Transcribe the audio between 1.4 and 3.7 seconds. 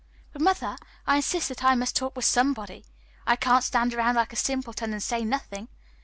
that I must talk with somebody. I can't